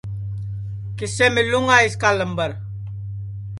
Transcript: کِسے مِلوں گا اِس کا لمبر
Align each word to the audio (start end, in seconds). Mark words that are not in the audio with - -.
کِسے 0.97 1.27
مِلوں 1.35 1.65
گا 1.67 1.75
اِس 1.85 1.95
کا 2.01 2.09
لمبر 2.19 2.51